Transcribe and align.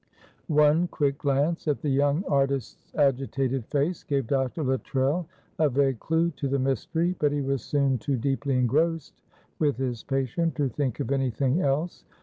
One 0.47 0.87
quick 0.87 1.19
glance 1.19 1.67
at 1.67 1.79
the 1.81 1.89
young 1.89 2.23
artist's 2.27 2.91
agitated 2.95 3.67
face 3.67 4.03
gave 4.03 4.25
Dr. 4.25 4.63
Luttrell 4.63 5.27
a 5.59 5.69
vague 5.69 5.99
clue 5.99 6.31
to 6.37 6.47
the 6.47 6.57
mystery, 6.57 7.15
but 7.19 7.31
he 7.31 7.41
was 7.41 7.61
soon 7.63 7.99
too 7.99 8.17
deeply 8.17 8.57
engrossed 8.57 9.21
with 9.59 9.77
his 9.77 10.01
patient 10.01 10.55
to 10.55 10.69
think 10.69 10.99
of 11.01 11.11
anything 11.11 11.61
else. 11.61 12.03